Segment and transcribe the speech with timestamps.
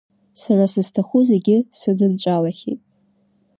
[0.41, 2.81] Сара сызҭаху зегьы сыдынҵәалахьеит.